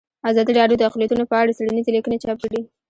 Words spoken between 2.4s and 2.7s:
کړي.